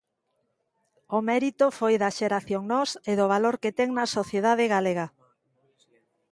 O 1.17 1.19
mérito 1.29 1.65
foi 1.79 1.93
da 2.03 2.15
Xeración 2.17 2.63
Nós 2.71 2.89
e 3.11 3.13
do 3.19 3.25
valor 3.33 3.55
que 3.61 3.75
ten 3.77 3.89
na 3.97 4.05
sociedade 4.17 4.65
galega. 4.75 5.07